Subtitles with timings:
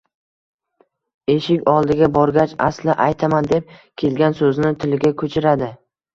[1.33, 5.71] Eshik oldiga borgach, asli aytaman deb kelgan so`zini tiliga ko`chiradi